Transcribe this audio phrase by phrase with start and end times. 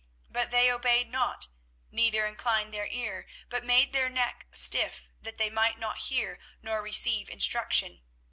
[0.31, 1.47] 24:017:023 But they obeyed not,
[1.91, 6.81] neither inclined their ear, but made their neck stiff, that they might not hear, nor
[6.81, 8.01] receive instruction.